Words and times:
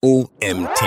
OMT. 0.00 0.80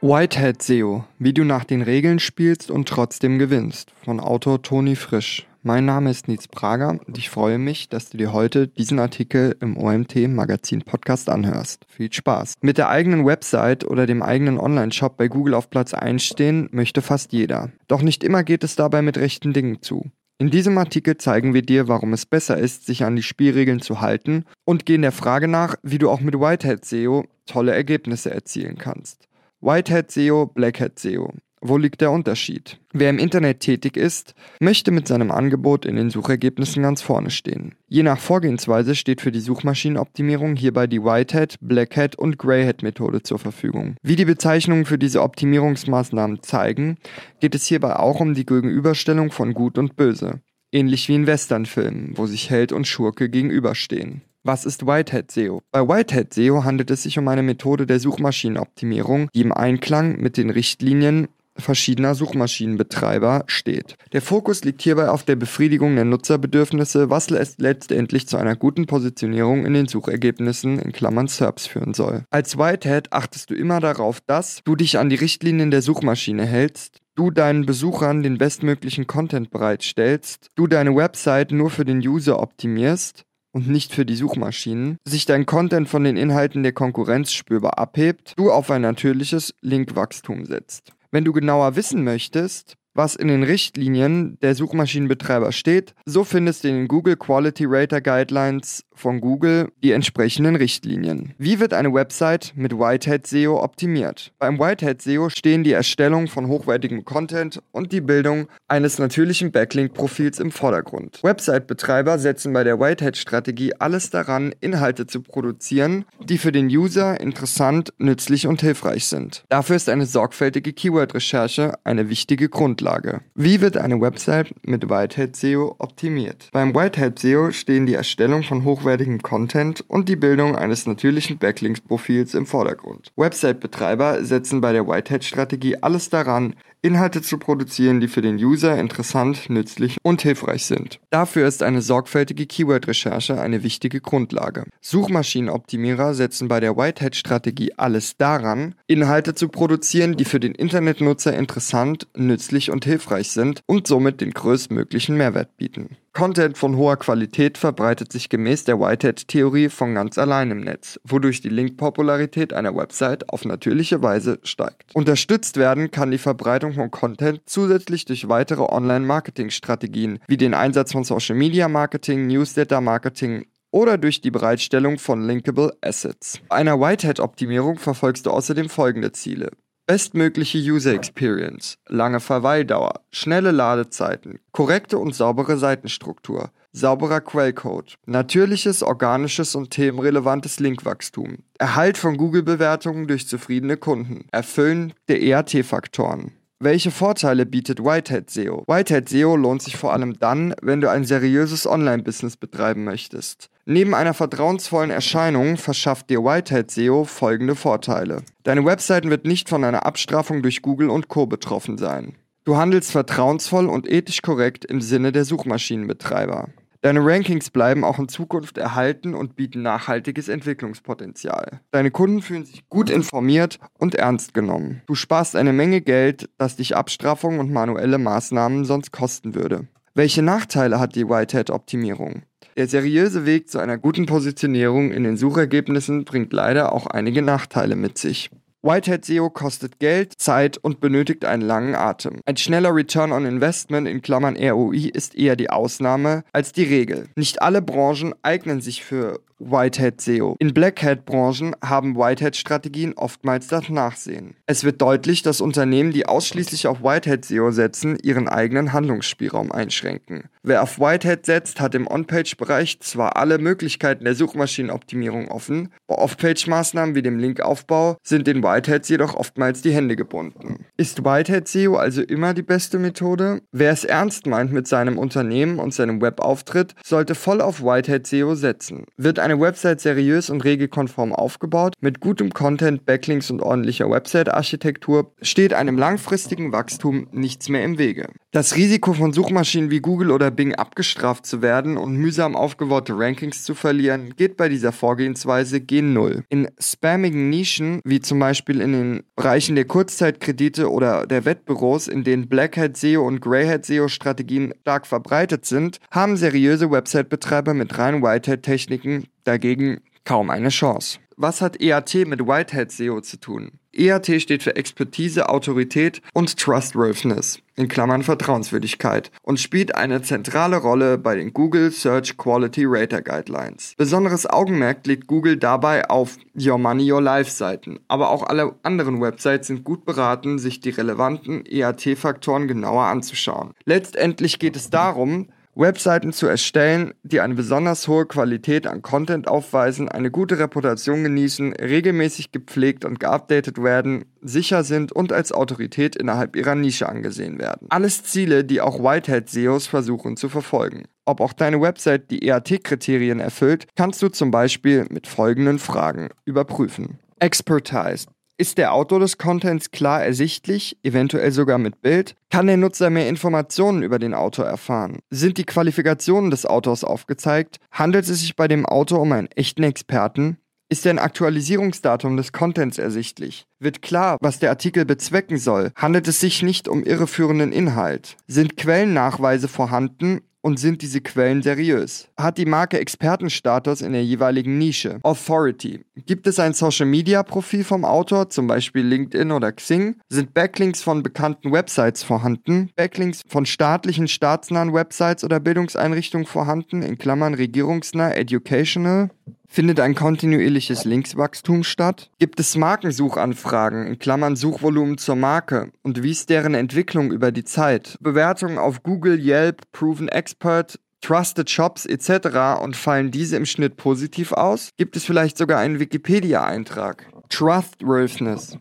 Whitehead 0.00 0.60
SEO, 0.60 1.04
wie 1.20 1.32
du 1.32 1.44
nach 1.44 1.62
den 1.62 1.82
Regeln 1.82 2.18
spielst 2.18 2.68
und 2.68 2.88
trotzdem 2.88 3.38
gewinnst, 3.38 3.92
von 4.02 4.18
Autor 4.18 4.60
Toni 4.60 4.96
Frisch. 4.96 5.46
Mein 5.62 5.84
Name 5.84 6.10
ist 6.10 6.26
Nils 6.26 6.48
Prager 6.48 6.98
und 7.06 7.16
ich 7.16 7.30
freue 7.30 7.58
mich, 7.58 7.88
dass 7.88 8.10
du 8.10 8.18
dir 8.18 8.32
heute 8.32 8.66
diesen 8.66 8.98
Artikel 8.98 9.56
im 9.60 9.76
OMT 9.76 10.26
Magazin 10.26 10.82
Podcast 10.82 11.28
anhörst. 11.28 11.86
Viel 11.86 12.12
Spaß. 12.12 12.54
Mit 12.60 12.76
der 12.76 12.88
eigenen 12.88 13.24
Website 13.24 13.84
oder 13.84 14.06
dem 14.06 14.20
eigenen 14.20 14.58
Online-Shop 14.58 15.16
bei 15.16 15.28
Google 15.28 15.54
auf 15.54 15.70
Platz 15.70 15.94
1 15.94 16.24
stehen 16.24 16.68
möchte 16.72 17.02
fast 17.02 17.32
jeder. 17.32 17.70
Doch 17.86 18.02
nicht 18.02 18.24
immer 18.24 18.42
geht 18.42 18.64
es 18.64 18.74
dabei 18.74 19.02
mit 19.02 19.16
rechten 19.16 19.52
Dingen 19.52 19.80
zu. 19.80 20.10
In 20.38 20.50
diesem 20.50 20.76
Artikel 20.76 21.16
zeigen 21.16 21.54
wir 21.54 21.62
dir, 21.62 21.88
warum 21.88 22.12
es 22.12 22.26
besser 22.26 22.58
ist, 22.58 22.84
sich 22.84 23.04
an 23.04 23.16
die 23.16 23.22
Spielregeln 23.22 23.80
zu 23.80 24.02
halten 24.02 24.44
und 24.66 24.84
gehen 24.84 25.00
der 25.00 25.12
Frage 25.12 25.48
nach, 25.48 25.76
wie 25.82 25.96
du 25.96 26.10
auch 26.10 26.20
mit 26.20 26.34
Whitehead 26.34 26.84
SEO 26.84 27.24
tolle 27.46 27.72
Ergebnisse 27.72 28.30
erzielen 28.30 28.76
kannst. 28.76 29.28
Whitehead 29.62 30.10
SEO, 30.10 30.46
Blackhead 30.46 30.98
SEO. 30.98 31.32
Wo 31.62 31.78
liegt 31.78 32.02
der 32.02 32.10
Unterschied? 32.10 32.78
Wer 32.92 33.08
im 33.08 33.18
Internet 33.18 33.60
tätig 33.60 33.96
ist, 33.96 34.34
möchte 34.60 34.90
mit 34.90 35.08
seinem 35.08 35.30
Angebot 35.30 35.86
in 35.86 35.96
den 35.96 36.10
Suchergebnissen 36.10 36.82
ganz 36.82 37.00
vorne 37.00 37.30
stehen. 37.30 37.74
Je 37.88 38.02
nach 38.02 38.18
Vorgehensweise 38.18 38.94
steht 38.94 39.22
für 39.22 39.32
die 39.32 39.40
Suchmaschinenoptimierung 39.40 40.54
hierbei 40.54 40.86
die 40.86 41.02
Whitehead, 41.02 41.56
Blackhead 41.60 42.14
und 42.16 42.38
Greyhead 42.38 42.82
Methode 42.82 43.22
zur 43.22 43.38
Verfügung. 43.38 43.96
Wie 44.02 44.16
die 44.16 44.26
Bezeichnungen 44.26 44.84
für 44.84 44.98
diese 44.98 45.22
Optimierungsmaßnahmen 45.22 46.42
zeigen, 46.42 46.98
geht 47.40 47.54
es 47.54 47.66
hierbei 47.66 47.96
auch 47.96 48.20
um 48.20 48.34
die 48.34 48.46
Gegenüberstellung 48.46 49.30
von 49.30 49.54
Gut 49.54 49.78
und 49.78 49.96
Böse. 49.96 50.40
Ähnlich 50.72 51.08
wie 51.08 51.14
in 51.14 51.26
Westernfilmen, 51.26 52.12
wo 52.16 52.26
sich 52.26 52.50
Held 52.50 52.72
und 52.72 52.86
Schurke 52.86 53.30
gegenüberstehen. 53.30 54.22
Was 54.46 54.64
ist 54.64 54.86
Whitehead 54.86 55.32
SEO? 55.32 55.60
Bei 55.72 55.88
Whitehead 55.88 56.32
SEO 56.32 56.62
handelt 56.62 56.92
es 56.92 57.02
sich 57.02 57.18
um 57.18 57.26
eine 57.26 57.42
Methode 57.42 57.84
der 57.84 57.98
Suchmaschinenoptimierung, 57.98 59.28
die 59.34 59.40
im 59.40 59.50
Einklang 59.50 60.20
mit 60.20 60.36
den 60.36 60.50
Richtlinien 60.50 61.26
verschiedener 61.58 62.14
Suchmaschinenbetreiber 62.14 63.44
steht. 63.46 63.96
Der 64.12 64.22
Fokus 64.22 64.64
liegt 64.64 64.82
hierbei 64.82 65.08
auf 65.08 65.24
der 65.24 65.36
Befriedigung 65.36 65.94
der 65.94 66.04
Nutzerbedürfnisse, 66.04 67.10
was 67.10 67.30
letztendlich 67.30 68.28
zu 68.28 68.36
einer 68.36 68.56
guten 68.56 68.86
Positionierung 68.86 69.66
in 69.66 69.74
den 69.74 69.88
Suchergebnissen 69.88 70.78
in 70.78 70.92
Klammern 70.92 71.28
SERPs 71.28 71.66
führen 71.66 71.94
soll. 71.94 72.24
Als 72.30 72.58
Whitehead 72.58 73.12
achtest 73.12 73.50
du 73.50 73.54
immer 73.54 73.80
darauf, 73.80 74.20
dass 74.20 74.60
du 74.64 74.76
dich 74.76 74.98
an 74.98 75.08
die 75.08 75.16
Richtlinien 75.16 75.70
der 75.70 75.82
Suchmaschine 75.82 76.46
hältst, 76.46 77.00
du 77.14 77.30
deinen 77.30 77.66
Besuchern 77.66 78.22
den 78.22 78.38
bestmöglichen 78.38 79.06
Content 79.06 79.50
bereitstellst, 79.50 80.48
du 80.54 80.66
deine 80.66 80.94
Website 80.94 81.50
nur 81.52 81.70
für 81.70 81.84
den 81.84 81.98
User 81.98 82.40
optimierst 82.40 83.24
und 83.56 83.68
nicht 83.68 83.94
für 83.94 84.04
die 84.04 84.16
Suchmaschinen, 84.16 84.98
sich 85.06 85.24
dein 85.24 85.46
Content 85.46 85.88
von 85.88 86.04
den 86.04 86.18
Inhalten 86.18 86.62
der 86.62 86.72
Konkurrenz 86.72 87.32
spürbar 87.32 87.78
abhebt, 87.78 88.34
du 88.36 88.52
auf 88.52 88.70
ein 88.70 88.82
natürliches 88.82 89.54
Linkwachstum 89.62 90.44
setzt. 90.44 90.92
Wenn 91.10 91.24
du 91.24 91.32
genauer 91.32 91.76
wissen 91.76 92.04
möchtest, 92.04 92.76
was 92.94 93.14
in 93.14 93.28
den 93.28 93.42
Richtlinien 93.42 94.38
der 94.40 94.54
Suchmaschinenbetreiber 94.54 95.52
steht, 95.52 95.94
so 96.06 96.24
findest 96.24 96.64
du 96.64 96.68
in 96.68 96.74
den 96.76 96.88
Google 96.88 97.16
Quality 97.16 97.64
Rater 97.66 98.00
Guidelines 98.00 98.84
von 98.96 99.20
Google 99.20 99.68
die 99.84 99.92
entsprechenden 99.92 100.56
Richtlinien. 100.56 101.34
Wie 101.38 101.60
wird 101.60 101.74
eine 101.74 101.92
Website 101.92 102.52
mit 102.56 102.72
Whitehead 102.72 103.26
SEO 103.26 103.62
optimiert? 103.62 104.32
Beim 104.38 104.58
Whitehead 104.58 105.02
SEO 105.02 105.28
stehen 105.28 105.62
die 105.62 105.72
Erstellung 105.72 106.26
von 106.26 106.48
hochwertigem 106.48 107.04
Content 107.04 107.62
und 107.72 107.92
die 107.92 108.00
Bildung 108.00 108.48
eines 108.68 108.98
natürlichen 108.98 109.52
Backlink-Profils 109.52 110.40
im 110.40 110.50
Vordergrund. 110.50 111.22
Website-Betreiber 111.22 112.18
setzen 112.18 112.52
bei 112.52 112.64
der 112.64 112.80
Whitehead-Strategie 112.80 113.74
alles 113.78 114.10
daran, 114.10 114.54
Inhalte 114.60 115.06
zu 115.06 115.20
produzieren, 115.20 116.06
die 116.24 116.38
für 116.38 116.52
den 116.52 116.68
User 116.68 117.20
interessant, 117.20 117.92
nützlich 117.98 118.46
und 118.46 118.62
hilfreich 118.62 119.04
sind. 119.06 119.44
Dafür 119.50 119.76
ist 119.76 119.88
eine 119.88 120.06
sorgfältige 120.06 120.72
Keyword-Recherche 120.72 121.74
eine 121.84 122.08
wichtige 122.08 122.48
Grundlage. 122.48 123.20
Wie 123.34 123.60
wird 123.60 123.76
eine 123.76 124.00
Website 124.00 124.54
mit 124.62 124.88
Whitehead 124.88 125.36
SEO 125.36 125.76
optimiert? 125.78 126.48
Beim 126.52 126.74
Whitehead 126.74 127.18
SEO 127.18 127.50
stehen 127.50 127.86
die 127.86 127.94
Erstellung 127.94 128.42
von 128.42 128.64
hochwertigen 128.64 128.85
hochwertigen 128.86 129.20
Content 129.20 129.84
und 129.88 130.08
die 130.08 130.14
Bildung 130.14 130.54
eines 130.54 130.86
natürlichen 130.86 131.38
Backlinks-Profils 131.38 132.34
im 132.34 132.46
Vordergrund. 132.46 133.10
Website-Betreiber 133.16 134.24
setzen 134.24 134.60
bei 134.60 134.72
der 134.72 134.86
Whitehead-Strategie 134.86 135.78
alles 135.82 136.08
daran, 136.08 136.54
Inhalte 136.82 137.20
zu 137.20 137.38
produzieren, 137.38 137.98
die 137.98 138.06
für 138.06 138.22
den 138.22 138.36
User 138.36 138.78
interessant, 138.78 139.50
nützlich 139.50 139.96
und 140.02 140.22
hilfreich 140.22 140.66
sind. 140.66 141.00
Dafür 141.10 141.48
ist 141.48 141.64
eine 141.64 141.82
sorgfältige 141.82 142.46
Keyword-Recherche 142.46 143.40
eine 143.40 143.64
wichtige 143.64 144.00
Grundlage. 144.00 144.66
Suchmaschinenoptimierer 144.82 146.14
setzen 146.14 146.46
bei 146.46 146.60
der 146.60 146.76
Whitehead-Strategie 146.76 147.72
alles 147.76 148.16
daran, 148.18 148.76
Inhalte 148.86 149.34
zu 149.34 149.48
produzieren, 149.48 150.16
die 150.16 150.24
für 150.24 150.38
den 150.38 150.54
Internetnutzer 150.54 151.36
interessant, 151.36 152.06
nützlich 152.16 152.70
und 152.70 152.84
hilfreich 152.84 153.32
sind 153.32 153.62
und 153.66 153.88
somit 153.88 154.20
den 154.20 154.30
größtmöglichen 154.30 155.16
Mehrwert 155.16 155.56
bieten. 155.56 155.96
Content 156.16 156.56
von 156.56 156.78
hoher 156.78 156.96
Qualität 156.96 157.58
verbreitet 157.58 158.10
sich 158.10 158.30
gemäß 158.30 158.64
der 158.64 158.80
Whitehead-Theorie 158.80 159.68
von 159.68 159.94
ganz 159.94 160.16
allein 160.16 160.50
im 160.50 160.60
Netz, 160.60 160.98
wodurch 161.04 161.42
die 161.42 161.50
Link-Popularität 161.50 162.54
einer 162.54 162.74
Website 162.74 163.28
auf 163.28 163.44
natürliche 163.44 164.02
Weise 164.02 164.38
steigt. 164.42 164.94
Unterstützt 164.94 165.58
werden 165.58 165.90
kann 165.90 166.10
die 166.10 166.16
Verbreitung 166.16 166.72
von 166.72 166.90
Content 166.90 167.42
zusätzlich 167.44 168.06
durch 168.06 168.30
weitere 168.30 168.62
Online-Marketing-Strategien 168.62 170.20
wie 170.26 170.38
den 170.38 170.54
Einsatz 170.54 170.92
von 170.92 171.04
Social-Media-Marketing, 171.04 172.26
Newsletter-Marketing 172.28 173.44
oder 173.70 173.98
durch 173.98 174.22
die 174.22 174.30
Bereitstellung 174.30 174.98
von 174.98 175.20
Linkable 175.20 175.76
Assets. 175.82 176.40
Bei 176.48 176.56
einer 176.56 176.80
Whitehead-Optimierung 176.80 177.78
verfolgst 177.78 178.24
du 178.24 178.30
außerdem 178.30 178.70
folgende 178.70 179.12
Ziele. 179.12 179.50
Bestmögliche 179.88 180.58
User 180.58 180.94
Experience, 180.94 181.78
lange 181.86 182.18
Verweildauer, 182.18 183.02
schnelle 183.12 183.52
Ladezeiten, 183.52 184.40
korrekte 184.50 184.98
und 184.98 185.14
saubere 185.14 185.58
Seitenstruktur, 185.58 186.50
sauberer 186.72 187.20
Quellcode, 187.20 187.94
natürliches, 188.04 188.82
organisches 188.82 189.54
und 189.54 189.70
themenrelevantes 189.70 190.58
Linkwachstum, 190.58 191.38
Erhalt 191.58 191.98
von 191.98 192.16
Google-Bewertungen 192.16 193.06
durch 193.06 193.28
zufriedene 193.28 193.76
Kunden, 193.76 194.24
Erfüllen 194.32 194.92
der 195.06 195.22
EAT-Faktoren. 195.22 196.32
Welche 196.58 196.90
Vorteile 196.90 197.44
bietet 197.44 197.84
Whitehead 197.84 198.30
SEO? 198.30 198.64
Whitehead 198.66 199.10
SEO 199.10 199.36
lohnt 199.36 199.60
sich 199.60 199.76
vor 199.76 199.92
allem 199.92 200.18
dann, 200.18 200.54
wenn 200.62 200.80
du 200.80 200.88
ein 200.90 201.04
seriöses 201.04 201.66
Online-Business 201.66 202.38
betreiben 202.38 202.84
möchtest. 202.84 203.50
Neben 203.66 203.94
einer 203.94 204.14
vertrauensvollen 204.14 204.90
Erscheinung 204.90 205.58
verschafft 205.58 206.08
dir 206.08 206.24
Whitehead 206.24 206.70
SEO 206.70 207.04
folgende 207.04 207.56
Vorteile. 207.56 208.22
Deine 208.42 208.64
Webseite 208.64 209.10
wird 209.10 209.26
nicht 209.26 209.50
von 209.50 209.64
einer 209.64 209.84
Abstrafung 209.84 210.40
durch 210.40 210.62
Google 210.62 210.88
und 210.88 211.08
Co. 211.08 211.26
betroffen 211.26 211.76
sein. 211.76 212.14
Du 212.44 212.56
handelst 212.56 212.90
vertrauensvoll 212.90 213.66
und 213.66 213.86
ethisch 213.86 214.22
korrekt 214.22 214.64
im 214.64 214.80
Sinne 214.80 215.12
der 215.12 215.26
Suchmaschinenbetreiber. 215.26 216.48
Deine 216.86 217.04
Rankings 217.04 217.50
bleiben 217.50 217.82
auch 217.82 217.98
in 217.98 218.06
Zukunft 218.06 218.58
erhalten 218.58 219.14
und 219.16 219.34
bieten 219.34 219.60
nachhaltiges 219.60 220.28
Entwicklungspotenzial. 220.28 221.58
Deine 221.72 221.90
Kunden 221.90 222.22
fühlen 222.22 222.44
sich 222.44 222.68
gut 222.68 222.90
informiert 222.90 223.58
und 223.76 223.96
ernst 223.96 224.34
genommen. 224.34 224.82
Du 224.86 224.94
sparst 224.94 225.34
eine 225.34 225.52
Menge 225.52 225.80
Geld, 225.80 226.30
das 226.38 226.54
dich 226.54 226.76
Abstrafungen 226.76 227.40
und 227.40 227.50
manuelle 227.50 227.98
Maßnahmen 227.98 228.64
sonst 228.64 228.92
kosten 228.92 229.34
würde. 229.34 229.66
Welche 229.96 230.22
Nachteile 230.22 230.78
hat 230.78 230.94
die 230.94 231.08
Whitehead-Optimierung? 231.08 232.22
Der 232.56 232.68
seriöse 232.68 233.26
Weg 233.26 233.50
zu 233.50 233.58
einer 233.58 233.78
guten 233.78 234.06
Positionierung 234.06 234.92
in 234.92 235.02
den 235.02 235.16
Suchergebnissen 235.16 236.04
bringt 236.04 236.32
leider 236.32 236.72
auch 236.72 236.86
einige 236.86 237.20
Nachteile 237.20 237.74
mit 237.74 237.98
sich. 237.98 238.30
Whitehead 238.66 239.04
SEO 239.04 239.30
kostet 239.30 239.78
Geld, 239.78 240.14
Zeit 240.18 240.58
und 240.58 240.80
benötigt 240.80 241.24
einen 241.24 241.42
langen 241.42 241.76
Atem. 241.76 242.18
Ein 242.26 242.36
schneller 242.36 242.74
Return 242.74 243.12
on 243.12 243.24
Investment 243.24 243.86
in 243.86 244.02
Klammern 244.02 244.36
ROI 244.36 244.90
ist 244.92 245.14
eher 245.14 245.36
die 245.36 245.50
Ausnahme 245.50 246.24
als 246.32 246.50
die 246.50 246.64
Regel. 246.64 247.06
Nicht 247.14 247.42
alle 247.42 247.62
Branchen 247.62 248.12
eignen 248.22 248.60
sich 248.60 248.82
für 248.82 249.20
Whitehead 249.38 250.00
SEO. 250.00 250.36
In 250.38 250.54
Blackhead-Branchen 250.54 251.54
haben 251.62 251.96
Whitehead-Strategien 251.96 252.94
oftmals 252.94 253.48
das 253.48 253.68
Nachsehen. 253.68 254.34
Es 254.46 254.64
wird 254.64 254.80
deutlich, 254.80 255.22
dass 255.22 255.42
Unternehmen, 255.42 255.92
die 255.92 256.06
ausschließlich 256.06 256.66
auf 256.66 256.82
Whitehead 256.82 257.24
SEO 257.24 257.50
setzen, 257.50 257.98
ihren 258.02 258.28
eigenen 258.28 258.72
Handlungsspielraum 258.72 259.52
einschränken. 259.52 260.24
Wer 260.42 260.62
auf 260.62 260.78
Whitehead 260.78 261.26
setzt, 261.26 261.60
hat 261.60 261.74
im 261.74 261.86
On-Page-Bereich 261.86 262.80
zwar 262.80 263.16
alle 263.16 263.38
Möglichkeiten 263.38 264.04
der 264.04 264.14
Suchmaschinenoptimierung 264.14 265.28
offen, 265.28 265.68
bei 265.86 265.96
Off-Page-Maßnahmen 265.96 266.94
wie 266.94 267.02
dem 267.02 267.18
Linkaufbau 267.18 267.98
sind 268.02 268.26
den 268.26 268.42
Whiteheads 268.56 268.88
jedoch 268.88 269.14
oftmals 269.14 269.60
die 269.60 269.72
Hände 269.72 269.96
gebunden. 269.96 270.64
Ist 270.78 271.04
Whitehead 271.04 271.46
SEO 271.46 271.76
also 271.76 272.00
immer 272.00 272.32
die 272.32 272.42
beste 272.42 272.78
Methode? 272.78 273.42
Wer 273.52 273.70
es 273.70 273.84
ernst 273.84 274.26
meint 274.26 274.50
mit 274.50 274.66
seinem 274.66 274.96
Unternehmen 274.96 275.58
und 275.58 275.74
seinem 275.74 276.00
Webauftritt, 276.00 276.74
sollte 276.82 277.14
voll 277.14 277.42
auf 277.42 277.62
Whitehead 277.62 278.06
SEO 278.06 278.34
setzen. 278.34 278.86
Wird 278.96 279.18
eine 279.18 279.38
Website 279.38 279.82
seriös 279.82 280.30
und 280.30 280.42
regelkonform 280.42 281.12
aufgebaut, 281.12 281.74
mit 281.80 282.00
gutem 282.00 282.32
Content, 282.32 282.86
Backlinks 282.86 283.30
und 283.30 283.42
ordentlicher 283.42 283.90
Website-Architektur, 283.90 285.12
steht 285.20 285.52
einem 285.52 285.76
langfristigen 285.76 286.52
Wachstum 286.52 287.08
nichts 287.12 287.50
mehr 287.50 287.62
im 287.62 287.76
Wege. 287.76 288.08
Das 288.32 288.56
Risiko 288.56 288.94
von 288.94 289.12
Suchmaschinen 289.12 289.70
wie 289.70 289.80
Google 289.80 290.10
oder 290.10 290.30
Bing 290.30 290.54
abgestraft 290.54 291.26
zu 291.26 291.42
werden 291.42 291.76
und 291.76 291.96
mühsam 291.96 292.34
aufgebaute 292.34 292.98
Rankings 292.98 293.44
zu 293.44 293.54
verlieren, 293.54 294.14
geht 294.16 294.38
bei 294.38 294.48
dieser 294.48 294.72
Vorgehensweise 294.72 295.60
gen 295.60 295.92
Null. 295.92 296.24
In 296.30 296.48
spammigen 296.58 297.28
Nischen, 297.30 297.80
wie 297.84 298.00
zum 298.00 298.18
Beispiel 298.18 298.35
in 298.60 298.72
den 298.72 299.02
Bereichen 299.16 299.54
der 299.56 299.64
Kurzzeitkredite 299.64 300.70
oder 300.70 301.06
der 301.06 301.24
Wettbüros, 301.24 301.88
in 301.88 302.04
denen 302.04 302.28
Blackhead 302.28 302.76
SEO 302.76 303.06
und 303.06 303.20
Greyhead 303.20 303.64
SEO 303.64 303.88
Strategien 303.88 304.52
stark 304.62 304.86
verbreitet 304.86 305.44
sind, 305.44 305.78
haben 305.90 306.16
seriöse 306.16 306.70
Website-Betreiber 306.70 307.54
mit 307.54 307.78
rein 307.78 308.02
Whitehead-Techniken 308.02 309.04
dagegen 309.24 309.80
kaum 310.04 310.30
eine 310.30 310.48
Chance. 310.48 310.98
Was 311.18 311.40
hat 311.40 311.62
EAT 311.62 311.94
mit 312.06 312.26
Whitehead 312.26 312.70
SEO 312.70 313.00
zu 313.00 313.18
tun? 313.18 313.52
EAT 313.72 314.20
steht 314.20 314.42
für 314.42 314.54
Expertise, 314.54 315.30
Autorität 315.30 316.02
und 316.12 316.38
Trustworthiness 316.38 317.40
in 317.54 317.68
Klammern 317.68 318.02
Vertrauenswürdigkeit 318.02 319.10
und 319.22 319.40
spielt 319.40 319.74
eine 319.74 320.02
zentrale 320.02 320.58
Rolle 320.58 320.98
bei 320.98 321.14
den 321.14 321.32
Google 321.32 321.70
Search 321.70 322.18
Quality 322.18 322.64
Rater 322.66 323.00
Guidelines. 323.00 323.74
Besonderes 323.78 324.28
Augenmerk 324.28 324.86
legt 324.86 325.06
Google 325.06 325.38
dabei 325.38 325.88
auf 325.88 326.18
Your 326.38 326.58
Money 326.58 326.92
Your 326.92 327.00
Life 327.00 327.30
Seiten, 327.30 327.80
aber 327.88 328.10
auch 328.10 328.22
alle 328.22 328.54
anderen 328.62 329.00
Websites 329.00 329.46
sind 329.46 329.64
gut 329.64 329.86
beraten, 329.86 330.38
sich 330.38 330.60
die 330.60 330.70
relevanten 330.70 331.44
EAT-Faktoren 331.46 332.46
genauer 332.46 332.84
anzuschauen. 332.84 333.52
Letztendlich 333.64 334.38
geht 334.38 334.56
es 334.56 334.68
darum, 334.68 335.28
Webseiten 335.56 336.12
zu 336.12 336.26
erstellen, 336.26 336.92
die 337.02 337.20
eine 337.20 337.34
besonders 337.34 337.88
hohe 337.88 338.04
Qualität 338.04 338.66
an 338.66 338.82
Content 338.82 339.26
aufweisen, 339.26 339.88
eine 339.88 340.10
gute 340.10 340.38
Reputation 340.38 341.02
genießen, 341.02 341.54
regelmäßig 341.54 342.30
gepflegt 342.30 342.84
und 342.84 343.00
geupdatet 343.00 343.62
werden, 343.62 344.04
sicher 344.20 344.64
sind 344.64 344.92
und 344.92 345.12
als 345.12 345.32
Autorität 345.32 345.96
innerhalb 345.96 346.36
ihrer 346.36 346.54
Nische 346.54 346.88
angesehen 346.88 347.38
werden. 347.38 347.68
Alles 347.70 348.04
Ziele, 348.04 348.44
die 348.44 348.60
auch 348.60 348.78
Whitehead-SEOs 348.80 349.66
versuchen 349.66 350.18
zu 350.18 350.28
verfolgen. 350.28 350.84
Ob 351.06 351.20
auch 351.20 351.32
deine 351.32 351.60
Website 351.60 352.10
die 352.10 352.26
EAT-Kriterien 352.26 353.20
erfüllt, 353.20 353.66
kannst 353.76 354.02
du 354.02 354.08
zum 354.08 354.30
Beispiel 354.30 354.86
mit 354.90 355.06
folgenden 355.06 355.58
Fragen 355.58 356.10
überprüfen. 356.26 356.98
Expertise. 357.18 358.06
Ist 358.38 358.58
der 358.58 358.74
Autor 358.74 359.00
des 359.00 359.16
Contents 359.16 359.70
klar 359.70 360.04
ersichtlich, 360.04 360.76
eventuell 360.82 361.32
sogar 361.32 361.56
mit 361.56 361.80
Bild? 361.80 362.16
Kann 362.28 362.46
der 362.46 362.58
Nutzer 362.58 362.90
mehr 362.90 363.08
Informationen 363.08 363.82
über 363.82 363.98
den 363.98 364.12
Autor 364.12 364.44
erfahren? 364.44 364.98
Sind 365.08 365.38
die 365.38 365.44
Qualifikationen 365.44 366.30
des 366.30 366.44
Autors 366.44 366.84
aufgezeigt? 366.84 367.56
Handelt 367.70 368.06
es 368.06 368.20
sich 368.20 368.36
bei 368.36 368.46
dem 368.46 368.66
Autor 368.66 369.00
um 369.00 369.12
einen 369.12 369.28
echten 369.28 369.62
Experten? 369.62 370.36
Ist 370.68 370.86
ein 370.86 370.98
Aktualisierungsdatum 370.98 372.18
des 372.18 372.32
Contents 372.32 372.76
ersichtlich? 372.76 373.46
Wird 373.58 373.80
klar, 373.80 374.18
was 374.20 374.38
der 374.38 374.50
Artikel 374.50 374.84
bezwecken 374.84 375.38
soll? 375.38 375.70
Handelt 375.74 376.06
es 376.06 376.20
sich 376.20 376.42
nicht 376.42 376.68
um 376.68 376.84
irreführenden 376.84 377.52
Inhalt? 377.52 378.18
Sind 378.26 378.58
Quellennachweise 378.58 379.48
vorhanden 379.48 380.20
und 380.42 380.58
sind 380.58 380.82
diese 380.82 381.00
Quellen 381.00 381.42
seriös? 381.42 382.08
Hat 382.16 382.38
die 382.38 382.46
Marke 382.46 382.78
Expertenstatus 382.78 383.80
in 383.80 383.92
der 383.92 384.04
jeweiligen 384.04 384.58
Nische? 384.58 385.00
Authority. 385.02 385.84
Gibt 386.06 386.26
es 386.26 386.38
ein 386.38 386.52
Social-Media-Profil 386.52 387.64
vom 387.64 387.84
Autor, 387.84 388.28
zum 388.28 388.46
Beispiel 388.46 388.84
LinkedIn 388.86 389.32
oder 389.32 389.52
Xing? 389.52 389.96
Sind 390.08 390.34
Backlinks 390.34 390.82
von 390.82 391.02
bekannten 391.02 391.52
Websites 391.52 392.02
vorhanden? 392.02 392.70
Backlinks 392.76 393.22
von 393.26 393.46
staatlichen, 393.46 394.08
staatsnahen 394.08 394.72
Websites 394.72 395.24
oder 395.24 395.40
Bildungseinrichtungen 395.40 396.26
vorhanden, 396.26 396.82
in 396.82 396.98
Klammern 396.98 397.34
regierungsnah, 397.34 398.12
educational? 398.14 399.10
Findet 399.56 399.80
ein 399.80 399.94
kontinuierliches 399.94 400.84
Linkswachstum 400.84 401.64
statt? 401.64 402.10
Gibt 402.18 402.40
es 402.40 402.56
Markensuchanfragen, 402.56 403.86
in 403.86 403.98
Klammern 403.98 404.36
Suchvolumen 404.36 404.98
zur 404.98 405.16
Marke? 405.16 405.72
Und 405.82 406.02
wie 406.02 406.10
ist 406.10 406.28
deren 406.28 406.52
Entwicklung 406.52 407.10
über 407.10 407.32
die 407.32 407.42
Zeit? 407.42 407.96
Bewertungen 408.02 408.58
auf 408.58 408.82
Google, 408.82 409.18
Yelp, 409.18 409.62
Proven 409.72 410.08
Expert, 410.08 410.78
Trusted 411.00 411.48
Shops 411.48 411.86
etc. 411.86 412.60
und 412.62 412.76
fallen 412.76 413.10
diese 413.10 413.38
im 413.38 413.46
Schnitt 413.46 413.78
positiv 413.78 414.32
aus? 414.32 414.68
Gibt 414.76 414.94
es 414.94 415.06
vielleicht 415.06 415.38
sogar 415.38 415.58
einen 415.58 415.80
Wikipedia-Eintrag? 415.80 417.06
Trustworthiness. 417.30 418.58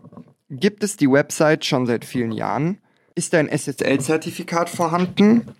Gibt 0.49 0.81
es 0.81 0.95
die 0.95 1.11
Website 1.11 1.65
schon 1.65 1.87
seit 1.87 2.05
vielen 2.05 2.31
Jahren? 2.31 2.79
Ist 3.15 3.35
ein 3.35 3.49
SSL-Zertifikat 3.49 4.69
vorhanden? 4.69 5.51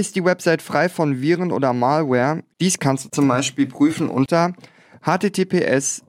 Ist 0.00 0.16
die 0.16 0.24
Website 0.24 0.62
frei 0.62 0.88
von 0.88 1.20
Viren 1.20 1.52
oder 1.52 1.74
Malware? 1.74 2.42
Dies 2.58 2.78
kannst 2.78 3.04
du 3.04 3.10
zum 3.10 3.28
Beispiel 3.28 3.66
prüfen 3.66 4.08
unter 4.08 4.54
https 5.02 6.02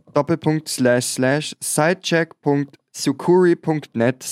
sidecheck.sucuri.net 1.60 4.24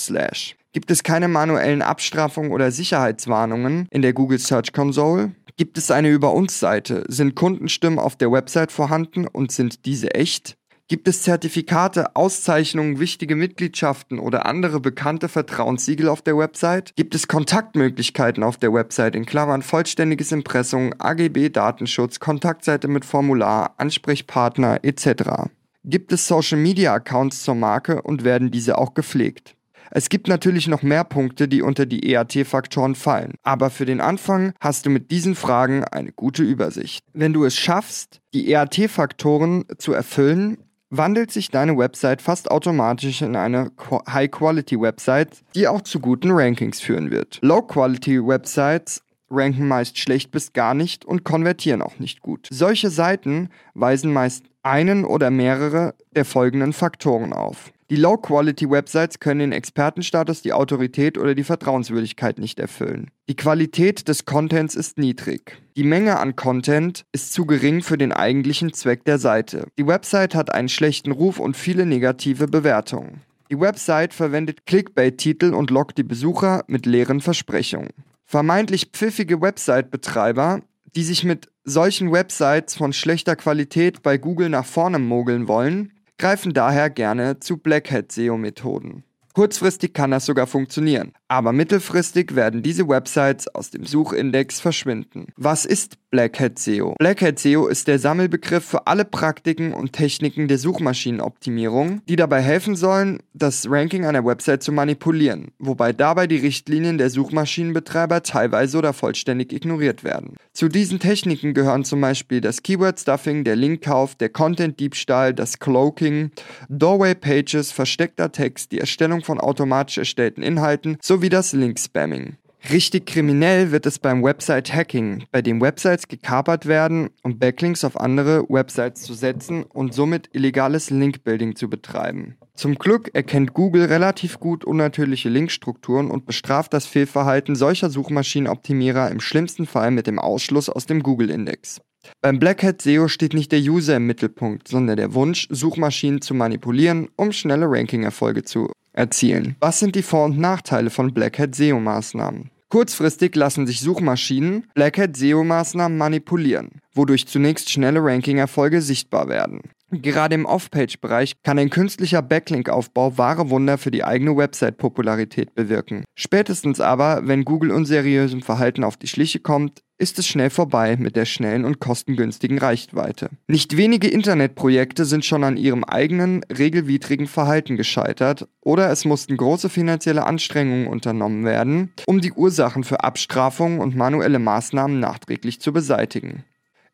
Gibt 0.71 0.91
es 0.91 1.03
keine 1.03 1.27
manuellen 1.27 1.81
Abstrafungen 1.81 2.53
oder 2.53 2.71
Sicherheitswarnungen 2.71 3.89
in 3.91 4.01
der 4.01 4.13
Google 4.13 4.39
Search 4.39 4.71
Console? 4.71 5.35
Gibt 5.57 5.77
es 5.77 5.91
eine 5.91 6.09
Über 6.09 6.31
uns 6.31 6.57
Seite? 6.57 7.03
Sind 7.09 7.35
Kundenstimmen 7.35 7.99
auf 7.99 8.15
der 8.15 8.31
Website 8.31 8.71
vorhanden 8.71 9.27
und 9.27 9.51
sind 9.51 9.85
diese 9.85 10.15
echt? 10.15 10.55
Gibt 10.89 11.07
es 11.07 11.21
Zertifikate, 11.21 12.15
Auszeichnungen, 12.15 12.99
wichtige 12.99 13.35
Mitgliedschaften 13.35 14.17
oder 14.17 14.47
andere 14.47 14.79
bekannte 14.79 15.29
Vertrauenssiegel 15.29 16.09
auf 16.09 16.23
der 16.23 16.35
Website? 16.35 16.95
Gibt 16.95 17.13
es 17.13 17.27
Kontaktmöglichkeiten 17.27 18.41
auf 18.41 18.57
der 18.57 18.73
Website 18.73 19.15
in 19.15 19.27
Klammern 19.27 19.61
vollständiges 19.61 20.31
Impressum, 20.31 20.91
AGB 20.97 21.49
Datenschutz, 21.49 22.19
Kontaktseite 22.19 22.87
mit 22.87 23.05
Formular, 23.05 23.75
Ansprechpartner 23.77 24.79
etc.? 24.81 25.51
Gibt 25.83 26.11
es 26.11 26.27
Social 26.27 26.57
Media 26.57 26.91
Accounts 26.91 27.43
zur 27.43 27.53
Marke 27.53 28.01
und 28.01 28.23
werden 28.23 28.49
diese 28.49 28.79
auch 28.79 28.95
gepflegt? 28.95 29.55
Es 29.91 30.09
gibt 30.09 30.27
natürlich 30.27 30.67
noch 30.67 30.81
mehr 30.81 31.03
Punkte, 31.03 31.47
die 31.47 31.61
unter 31.61 31.85
die 31.85 32.11
EAT-Faktoren 32.11 32.95
fallen, 32.95 33.35
aber 33.43 33.69
für 33.69 33.85
den 33.85 34.01
Anfang 34.01 34.53
hast 34.59 34.87
du 34.87 34.89
mit 34.89 35.11
diesen 35.11 35.35
Fragen 35.35 35.83
eine 35.83 36.11
gute 36.11 36.41
Übersicht. 36.41 37.05
Wenn 37.13 37.33
du 37.33 37.45
es 37.45 37.55
schaffst, 37.55 38.21
die 38.33 38.51
EAT-Faktoren 38.51 39.65
zu 39.77 39.93
erfüllen, 39.93 40.57
wandelt 40.89 41.31
sich 41.31 41.49
deine 41.49 41.77
Website 41.77 42.21
fast 42.21 42.49
automatisch 42.51 43.21
in 43.21 43.35
eine 43.35 43.71
High-Quality-Website, 44.09 45.43
die 45.55 45.67
auch 45.67 45.81
zu 45.81 45.99
guten 45.99 46.31
Rankings 46.31 46.79
führen 46.79 47.11
wird. 47.11 47.39
Low-Quality-Websites 47.41 49.03
ranken 49.31 49.67
meist 49.67 49.97
schlecht 49.97 50.31
bis 50.31 50.53
gar 50.53 50.73
nicht 50.73 51.05
und 51.05 51.23
konvertieren 51.23 51.81
auch 51.81 51.99
nicht 51.99 52.21
gut. 52.21 52.47
Solche 52.51 52.89
Seiten 52.89 53.49
weisen 53.73 54.11
meist 54.11 54.45
einen 54.63 55.05
oder 55.05 55.29
mehrere 55.29 55.93
der 56.15 56.25
folgenden 56.25 56.73
Faktoren 56.73 57.33
auf. 57.33 57.71
Die 57.89 57.95
Low-Quality-Websites 57.95 59.19
können 59.19 59.39
den 59.39 59.51
Expertenstatus, 59.51 60.43
die 60.43 60.53
Autorität 60.53 61.17
oder 61.17 61.33
die 61.33 61.43
Vertrauenswürdigkeit 61.43 62.37
nicht 62.37 62.59
erfüllen. 62.59 63.09
Die 63.27 63.35
Qualität 63.35 64.07
des 64.07 64.25
Contents 64.25 64.75
ist 64.75 64.99
niedrig. 64.99 65.59
Die 65.75 65.83
Menge 65.83 66.19
an 66.19 66.35
Content 66.35 67.03
ist 67.13 67.33
zu 67.33 67.47
gering 67.47 67.81
für 67.81 67.97
den 67.97 68.13
eigentlichen 68.13 68.73
Zweck 68.73 69.05
der 69.05 69.17
Seite. 69.17 69.65
Die 69.79 69.87
Website 69.87 70.35
hat 70.35 70.53
einen 70.53 70.69
schlechten 70.69 71.11
Ruf 71.11 71.39
und 71.39 71.57
viele 71.57 71.87
negative 71.87 72.47
Bewertungen. 72.47 73.21
Die 73.49 73.59
Website 73.59 74.13
verwendet 74.13 74.67
Clickbait-Titel 74.67 75.55
und 75.55 75.71
lockt 75.71 75.97
die 75.97 76.03
Besucher 76.03 76.63
mit 76.67 76.85
leeren 76.85 77.21
Versprechungen. 77.21 77.89
Vermeintlich 78.23 78.91
pfiffige 78.93 79.41
Website-Betreiber, 79.41 80.61
die 80.95 81.03
sich 81.03 81.23
mit 81.23 81.49
solchen 81.63 82.11
Websites 82.11 82.75
von 82.75 82.93
schlechter 82.93 83.35
Qualität 83.35 84.03
bei 84.03 84.19
Google 84.19 84.49
nach 84.49 84.65
vorne 84.65 84.99
mogeln 84.99 85.47
wollen, 85.47 85.91
greifen 86.19 86.53
daher 86.53 86.89
gerne 86.91 87.39
zu 87.39 87.57
Blackhat-SEO-Methoden. 87.57 89.03
Kurzfristig 89.33 89.93
kann 89.93 90.11
das 90.11 90.25
sogar 90.25 90.45
funktionieren, 90.47 91.13
aber 91.29 91.53
mittelfristig 91.53 92.35
werden 92.35 92.63
diese 92.63 92.89
Websites 92.89 93.47
aus 93.53 93.69
dem 93.69 93.85
Suchindex 93.85 94.59
verschwinden. 94.59 95.27
Was 95.37 95.63
ist 95.63 95.97
Black 96.09 96.39
Hat 96.39 96.57
SEO? 96.57 96.95
Black 96.97 97.21
Hat 97.21 97.37
SEO 97.37 97.67
ist 97.67 97.87
der 97.87 97.99
Sammelbegriff 97.99 98.65
für 98.65 98.87
alle 98.87 99.05
Praktiken 99.05 99.73
und 99.73 99.93
Techniken 99.93 100.47
der 100.47 100.57
Suchmaschinenoptimierung, 100.57 102.01
die 102.09 102.15
dabei 102.15 102.41
helfen 102.41 102.75
sollen, 102.75 103.19
das 103.33 103.69
Ranking 103.69 104.05
einer 104.05 104.25
Website 104.25 104.63
zu 104.63 104.71
manipulieren, 104.71 105.51
wobei 105.59 105.93
dabei 105.93 106.25
die 106.25 106.37
Richtlinien 106.37 106.97
der 106.97 107.11
Suchmaschinenbetreiber 107.11 108.23
teilweise 108.23 108.79
oder 108.79 108.93
vollständig 108.93 109.53
ignoriert 109.53 110.03
werden. 110.03 110.35
Zu 110.53 110.67
diesen 110.67 110.99
Techniken 110.99 111.53
gehören 111.53 111.85
zum 111.85 112.01
Beispiel 112.01 112.41
das 112.41 112.63
Keyword 112.63 112.99
Stuffing, 112.99 113.43
der 113.43 113.55
Linkkauf, 113.55 114.15
der 114.15 114.29
Content 114.29 114.79
Diebstahl, 114.79 115.35
das 115.35 115.59
Cloaking, 115.59 116.31
Doorway 116.69 117.13
Pages, 117.13 117.71
versteckter 117.71 118.31
Text, 118.31 118.71
die 118.71 118.79
Erstellung 118.79 119.23
von 119.23 119.39
automatisch 119.39 119.99
erstellten 119.99 120.41
Inhalten 120.41 120.97
sowie 121.03 121.18
sowie 121.19 121.27
das 121.27 121.51
Link-Spamming. 121.51 122.37
Richtig 122.71 123.05
kriminell 123.05 123.73
wird 123.73 123.85
es 123.85 123.99
beim 123.99 124.23
Website-Hacking, 124.23 125.25
bei 125.33 125.41
dem 125.41 125.59
Websites 125.59 126.07
gekapert 126.07 126.65
werden, 126.65 127.09
um 127.23 127.37
Backlinks 127.37 127.83
auf 127.83 127.99
andere 127.99 128.45
Websites 128.47 129.01
zu 129.01 129.13
setzen 129.13 129.63
und 129.63 129.93
somit 129.93 130.29
illegales 130.31 130.91
Linkbuilding 130.91 131.57
zu 131.57 131.69
betreiben. 131.69 132.37
Zum 132.53 132.75
Glück 132.75 133.13
erkennt 133.13 133.53
Google 133.53 133.83
relativ 133.83 134.39
gut 134.39 134.63
unnatürliche 134.63 135.27
Linkstrukturen 135.27 136.09
und 136.09 136.25
bestraft 136.25 136.73
das 136.73 136.85
Fehlverhalten 136.85 137.57
solcher 137.57 137.89
Suchmaschinenoptimierer 137.89 139.11
im 139.11 139.19
schlimmsten 139.19 139.65
Fall 139.65 139.91
mit 139.91 140.07
dem 140.07 140.19
Ausschluss 140.19 140.69
aus 140.69 140.85
dem 140.85 141.03
Google-Index. 141.03 141.81
Beim 142.21 142.39
Black 142.39 142.63
Hat 142.63 142.81
SEO 142.81 143.09
steht 143.09 143.33
nicht 143.33 143.51
der 143.51 143.59
User 143.59 143.97
im 143.97 144.07
Mittelpunkt, 144.07 144.69
sondern 144.69 144.95
der 144.95 145.13
Wunsch, 145.13 145.49
Suchmaschinen 145.49 146.21
zu 146.21 146.33
manipulieren, 146.33 147.09
um 147.17 147.33
schnelle 147.33 147.65
Ranking-Erfolge 147.69 148.43
zu 148.43 148.71
erzielen. 148.99 149.55
Was 149.59 149.79
sind 149.79 149.95
die 149.95 150.03
Vor- 150.03 150.25
und 150.25 150.37
Nachteile 150.37 150.89
von 150.89 151.13
Black 151.13 151.39
Hat 151.39 151.55
SEO-Maßnahmen? 151.55 152.51
Kurzfristig 152.69 153.35
lassen 153.35 153.65
sich 153.65 153.81
Suchmaschinen 153.81 154.67
Black 154.75 154.99
Hat 154.99 155.15
SEO-Maßnahmen 155.15 155.97
manipulieren, 155.97 156.81
wodurch 156.93 157.25
zunächst 157.25 157.71
schnelle 157.71 158.03
Ranking-Erfolge 158.03 158.81
sichtbar 158.81 159.27
werden. 159.27 159.61
Gerade 159.91 160.35
im 160.35 160.45
Off-Page-Bereich 160.45 161.41
kann 161.43 161.57
ein 161.57 161.71
künstlicher 161.71 162.21
Backlink-Aufbau 162.21 163.17
wahre 163.17 163.49
Wunder 163.49 163.77
für 163.77 163.89
die 163.89 164.03
eigene 164.03 164.37
Website-Popularität 164.37 165.55
bewirken. 165.55 166.05
Spätestens 166.15 166.79
aber, 166.79 167.21
wenn 167.23 167.43
Google 167.43 167.71
unseriösem 167.71 168.41
Verhalten 168.41 168.83
auf 168.83 168.97
die 168.97 169.07
Schliche 169.07 169.39
kommt, 169.39 169.81
ist 169.97 170.17
es 170.17 170.27
schnell 170.27 170.49
vorbei 170.49 170.95
mit 170.97 171.15
der 171.15 171.25
schnellen 171.25 171.65
und 171.65 171.79
kostengünstigen 171.79 172.57
Reichweite. 172.57 173.29
Nicht 173.47 173.75
wenige 173.77 174.07
Internetprojekte 174.07 175.05
sind 175.05 175.25
schon 175.25 175.43
an 175.43 175.57
ihrem 175.57 175.83
eigenen 175.83 176.43
regelwidrigen 176.45 177.27
Verhalten 177.27 177.75
gescheitert 177.75 178.47
oder 178.61 178.89
es 178.91 179.05
mussten 179.05 179.35
große 179.35 179.69
finanzielle 179.69 180.25
Anstrengungen 180.25 180.87
unternommen 180.87 181.43
werden, 181.43 181.91
um 182.05 182.21
die 182.21 182.31
Ursachen 182.31 182.83
für 182.83 183.03
Abstrafungen 183.03 183.79
und 183.79 183.95
manuelle 183.95 184.39
Maßnahmen 184.39 184.99
nachträglich 184.99 185.59
zu 185.59 185.73
beseitigen. 185.73 186.45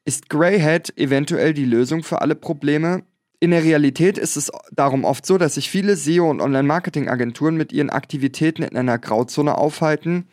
Ist 0.07 0.29
Greyhead 0.29 0.95
eventuell 0.99 1.55
die 1.55 1.65
Lösung 1.65 2.03
für 2.03 2.21
alle 2.21 2.35
Probleme? 2.35 3.01
In 3.39 3.49
der 3.49 3.63
Realität 3.63 4.19
ist 4.19 4.37
es 4.37 4.51
darum 4.71 5.03
oft 5.03 5.25
so, 5.25 5.39
dass 5.39 5.55
sich 5.55 5.67
viele 5.67 5.95
SEO- 5.95 6.29
und 6.29 6.41
Online-Marketing-Agenturen 6.41 7.57
mit 7.57 7.73
ihren 7.73 7.89
Aktivitäten 7.89 8.61
in 8.61 8.77
einer 8.77 8.99
Grauzone 8.99 9.57
aufhalten, 9.57 10.27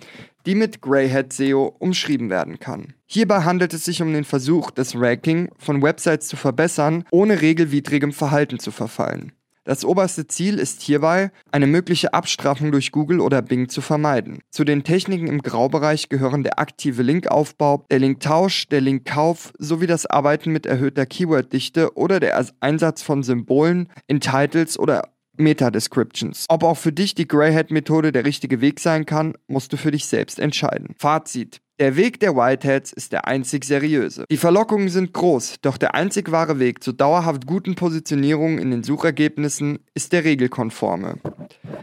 die 0.44 0.56
mit 0.56 0.82
Greyhead 0.82 1.32
SEO 1.32 1.74
umschrieben 1.78 2.28
werden 2.28 2.60
kann. 2.60 2.92
Hierbei 3.06 3.44
handelt 3.44 3.72
es 3.72 3.86
sich 3.86 4.02
um 4.02 4.12
den 4.12 4.24
Versuch, 4.24 4.70
das 4.70 4.94
Ranking 4.94 5.48
von 5.56 5.80
Websites 5.80 6.28
zu 6.28 6.36
verbessern, 6.36 7.04
ohne 7.10 7.40
regelwidrigem 7.40 8.12
Verhalten 8.12 8.58
zu 8.58 8.72
verfallen. 8.72 9.32
Das 9.64 9.84
oberste 9.84 10.26
Ziel 10.26 10.58
ist 10.58 10.82
hierbei, 10.82 11.30
eine 11.52 11.68
mögliche 11.68 12.14
Abstrafung 12.14 12.72
durch 12.72 12.90
Google 12.90 13.20
oder 13.20 13.42
Bing 13.42 13.68
zu 13.68 13.80
vermeiden. 13.80 14.40
Zu 14.50 14.64
den 14.64 14.82
Techniken 14.82 15.28
im 15.28 15.40
Graubereich 15.40 16.08
gehören 16.08 16.42
der 16.42 16.58
aktive 16.58 17.02
Linkaufbau, 17.02 17.84
der 17.90 18.00
Linktausch, 18.00 18.66
der 18.68 18.80
Linkkauf 18.80 19.52
sowie 19.58 19.86
das 19.86 20.06
Arbeiten 20.06 20.50
mit 20.50 20.66
erhöhter 20.66 21.06
Keyworddichte 21.06 21.96
oder 21.96 22.18
der 22.18 22.44
Einsatz 22.58 23.02
von 23.02 23.22
Symbolen 23.22 23.88
in 24.08 24.20
Titles 24.20 24.78
oder 24.78 25.12
Meta-Descriptions. 25.36 26.46
Ob 26.48 26.64
auch 26.64 26.76
für 26.76 26.92
dich 26.92 27.14
die 27.14 27.28
Greyhead-Methode 27.28 28.10
der 28.10 28.24
richtige 28.24 28.60
Weg 28.60 28.80
sein 28.80 29.06
kann, 29.06 29.34
musst 29.46 29.72
du 29.72 29.76
für 29.76 29.92
dich 29.92 30.06
selbst 30.06 30.38
entscheiden. 30.38 30.94
Fazit. 30.98 31.60
Der 31.82 31.96
Weg 31.96 32.20
der 32.20 32.36
Whiteheads 32.36 32.92
ist 32.92 33.10
der 33.10 33.26
einzig 33.26 33.64
seriöse. 33.64 34.24
Die 34.30 34.36
Verlockungen 34.36 34.88
sind 34.88 35.12
groß, 35.12 35.56
doch 35.62 35.76
der 35.76 35.96
einzig 35.96 36.30
wahre 36.30 36.60
Weg 36.60 36.80
zur 36.84 36.92
dauerhaft 36.92 37.44
guten 37.44 37.74
Positionierung 37.74 38.60
in 38.60 38.70
den 38.70 38.84
Suchergebnissen 38.84 39.80
ist 39.92 40.12
der 40.12 40.22
regelkonforme. 40.22 41.16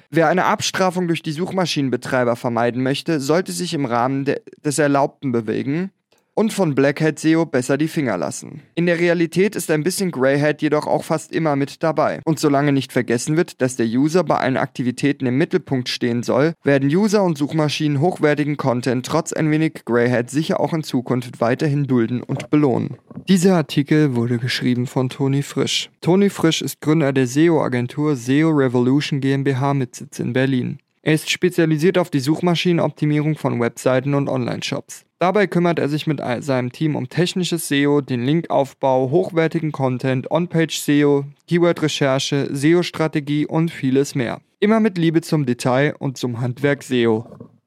Wer 0.09 0.29
eine 0.29 0.45
Abstrafung 0.45 1.09
durch 1.09 1.21
die 1.21 1.33
Suchmaschinenbetreiber 1.33 2.37
vermeiden 2.37 2.81
möchte, 2.81 3.19
sollte 3.19 3.51
sich 3.51 3.73
im 3.73 3.83
Rahmen 3.83 4.23
de 4.23 4.39
des 4.63 4.79
Erlaubten 4.79 5.33
bewegen 5.33 5.91
und 6.39 6.53
von 6.53 6.73
Blackhead 6.73 7.19
SEO 7.19 7.45
besser 7.45 7.77
die 7.77 7.89
Finger 7.89 8.17
lassen. 8.17 8.61
In 8.73 8.85
der 8.85 8.97
Realität 8.97 9.57
ist 9.57 9.69
ein 9.69 9.83
bisschen 9.83 10.09
Greyhead 10.09 10.61
jedoch 10.61 10.87
auch 10.87 11.03
fast 11.03 11.33
immer 11.33 11.57
mit 11.57 11.83
dabei. 11.83 12.21
Und 12.23 12.39
solange 12.39 12.71
nicht 12.71 12.93
vergessen 12.93 13.35
wird, 13.35 13.61
dass 13.61 13.75
der 13.75 13.87
User 13.87 14.23
bei 14.23 14.37
allen 14.37 14.55
Aktivitäten 14.55 15.25
im 15.25 15.37
Mittelpunkt 15.37 15.89
stehen 15.89 16.23
soll, 16.23 16.53
werden 16.63 16.87
User 16.87 17.23
und 17.25 17.37
Suchmaschinen 17.37 17.99
hochwertigen 17.99 18.55
Content 18.55 19.05
trotz 19.05 19.33
ein 19.33 19.51
wenig 19.51 19.83
Greyhead 19.83 20.29
sicher 20.29 20.61
auch 20.61 20.71
in 20.71 20.83
Zukunft 20.83 21.41
weiterhin 21.41 21.87
dulden 21.87 22.23
und 22.23 22.49
belohnen. 22.49 22.95
Dieser 23.27 23.57
Artikel 23.57 24.15
wurde 24.15 24.37
geschrieben 24.37 24.87
von 24.87 25.09
Toni 25.09 25.41
Frisch. 25.41 25.89
Toni 25.99 26.29
Frisch 26.29 26.61
ist 26.61 26.79
Gründer 26.79 27.11
der 27.11 27.27
SEO-Agentur 27.27 28.15
SEO 28.15 28.51
Revolution 28.51 29.19
GmbH 29.19 29.73
mit 29.73 29.93
Sitz 29.93 30.19
in 30.19 30.31
Berlin. 30.31 30.79
Er 31.01 31.15
ist 31.15 31.29
spezialisiert 31.29 31.97
auf 31.97 32.09
die 32.09 32.21
Suchmaschinenoptimierung 32.21 33.35
von 33.35 33.59
Webseiten 33.59 34.13
und 34.13 34.29
Online-Shops. 34.29 35.03
Dabei 35.19 35.47
kümmert 35.47 35.79
er 35.79 35.89
sich 35.89 36.07
mit 36.07 36.21
seinem 36.39 36.71
Team 36.71 36.95
um 36.95 37.09
technisches 37.09 37.67
SEO, 37.67 37.99
den 37.99 38.23
Linkaufbau, 38.23 39.11
hochwertigen 39.11 39.73
Content, 39.73 40.31
On-Page-SEO, 40.31 41.25
Keyword-Recherche, 41.45 42.47
SEO-Strategie 42.53 43.45
und 43.45 43.69
vieles 43.69 44.15
mehr. 44.15 44.39
Immer 44.61 44.79
mit 44.79 44.97
Liebe 44.97 45.19
zum 45.19 45.45
Detail 45.45 45.93
und 45.99 46.17
zum 46.17 46.39
Handwerk 46.39 46.83
SEO. 46.83 47.25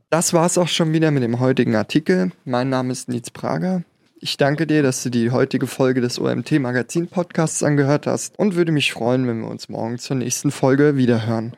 Das 0.08 0.32
war's 0.32 0.56
auch 0.56 0.68
schon 0.68 0.94
wieder 0.94 1.10
mit 1.10 1.22
dem 1.22 1.40
heutigen 1.40 1.74
Artikel. 1.74 2.32
Mein 2.46 2.70
Name 2.70 2.90
ist 2.90 3.10
Nils 3.10 3.30
Prager. 3.30 3.82
Ich 4.18 4.38
danke 4.38 4.66
dir, 4.66 4.82
dass 4.82 5.02
du 5.02 5.10
die 5.10 5.30
heutige 5.30 5.66
Folge 5.66 6.00
des 6.00 6.18
OMT 6.18 6.52
Magazin 6.52 7.08
Podcasts 7.08 7.62
angehört 7.62 8.06
hast 8.06 8.38
und 8.38 8.54
würde 8.54 8.72
mich 8.72 8.94
freuen, 8.94 9.26
wenn 9.26 9.40
wir 9.40 9.48
uns 9.48 9.68
morgen 9.68 9.98
zur 9.98 10.16
nächsten 10.16 10.50
Folge 10.50 10.96
wiederhören. 10.96 11.54